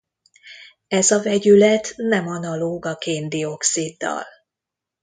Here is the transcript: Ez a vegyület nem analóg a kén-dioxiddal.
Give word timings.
Ez 0.87 1.11
a 1.11 1.21
vegyület 1.21 1.93
nem 1.95 2.27
analóg 2.27 2.85
a 2.85 2.95
kén-dioxiddal. 2.95 4.23